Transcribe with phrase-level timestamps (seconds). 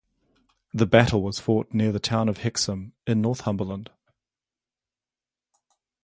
[0.73, 3.91] The battle was fought near the town of Hexham in Northumberland.